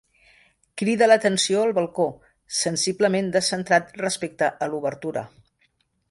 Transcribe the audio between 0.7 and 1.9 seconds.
Crida l'atenció el